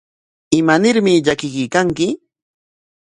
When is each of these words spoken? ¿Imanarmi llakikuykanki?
¿Imanarmi 0.59 1.13
llakikuykanki? 1.25 2.07